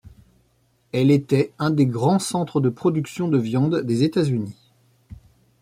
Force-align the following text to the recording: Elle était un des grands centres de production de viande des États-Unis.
Elle 0.93 1.11
était 1.11 1.53
un 1.59 1.69
des 1.69 1.85
grands 1.85 2.17
centres 2.17 2.59
de 2.59 2.69
production 2.69 3.27
de 3.27 3.37
viande 3.37 3.81
des 3.81 4.01
États-Unis. 4.03 4.57